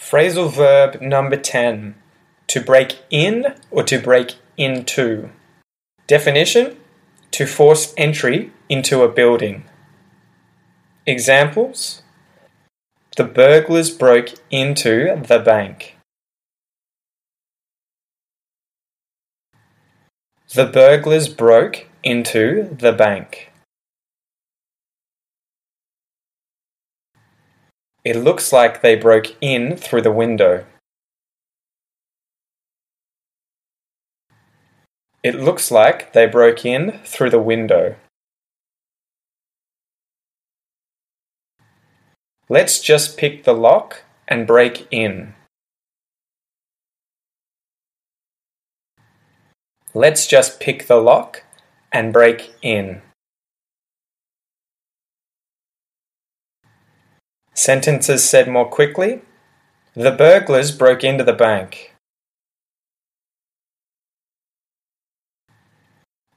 [0.00, 1.94] Phrasal verb number 10
[2.46, 5.28] to break in or to break into.
[6.06, 6.78] Definition
[7.32, 9.64] to force entry into a building.
[11.06, 12.02] Examples
[13.16, 15.96] The burglars broke into the bank.
[20.54, 23.49] The burglars broke into the bank.
[28.02, 30.64] It looks like they broke in through the window.
[35.22, 37.96] It looks like they broke in through the window.
[42.48, 45.34] Let's just pick the lock and break in.
[49.92, 51.44] Let's just pick the lock
[51.92, 53.02] and break in.
[57.60, 59.20] Sentences said more quickly.
[59.92, 61.92] The burglars broke into the bank.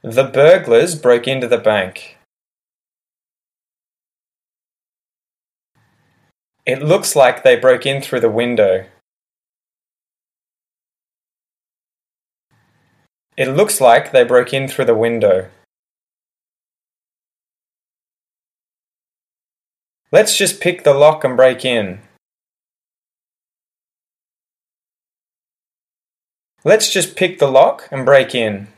[0.00, 2.18] The burglars broke into the bank.
[6.64, 8.86] It looks like they broke in through the window.
[13.36, 15.48] It looks like they broke in through the window.
[20.10, 22.00] Let's just pick the lock and break in.
[26.64, 28.68] Let's just pick the lock and break in.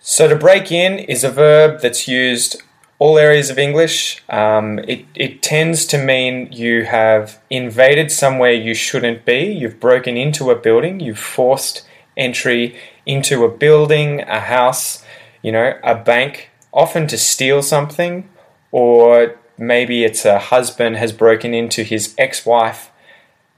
[0.00, 2.60] So to break in is a verb that's used
[2.98, 4.22] all areas of English.
[4.28, 9.44] Um, it, it tends to mean you have invaded somewhere you shouldn't be.
[9.44, 10.98] You've broken into a building.
[10.98, 11.86] You've forced
[12.16, 15.04] entry into a building, a house,
[15.42, 18.28] you know, a bank, often to steal something,
[18.70, 22.90] or maybe it's a husband has broken into his ex wife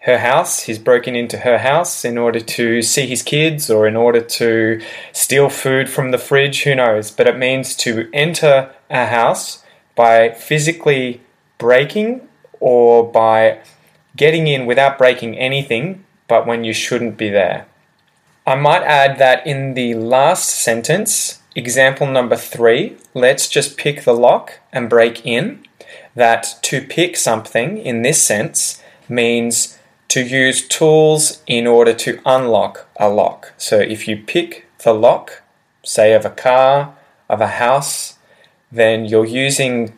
[0.04, 0.64] her house.
[0.64, 4.80] He's broken into her house in order to see his kids or in order to
[5.12, 7.10] steal food from the fridge, who knows.
[7.10, 11.22] But it means to enter a house by physically
[11.56, 12.28] breaking
[12.60, 13.60] or by
[14.14, 17.66] getting in without breaking anything, but when you shouldn't be there.
[18.46, 24.14] I might add that in the last sentence, Example number three, let's just pick the
[24.14, 25.64] lock and break in.
[26.16, 29.78] That to pick something in this sense means
[30.08, 33.52] to use tools in order to unlock a lock.
[33.56, 35.42] So if you pick the lock,
[35.84, 36.96] say of a car,
[37.28, 38.18] of a house,
[38.70, 39.92] then you're using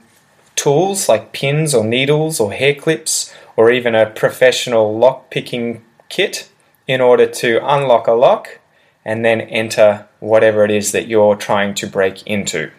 [0.56, 6.50] tools like pins or needles or hair clips or even a professional lock picking kit
[6.86, 8.58] in order to unlock a lock
[9.06, 12.72] and then enter whatever it is that you're trying to break into.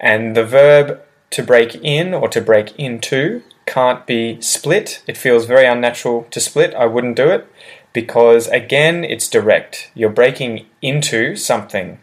[0.00, 1.00] And the verb
[1.30, 5.02] to break in or to break into can't be split.
[5.06, 6.74] It feels very unnatural to split.
[6.74, 7.46] I wouldn't do it
[7.92, 9.92] because, again, it's direct.
[9.94, 12.00] You're breaking into something.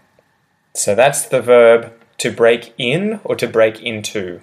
[0.73, 4.41] So that's the verb to break in or to break into.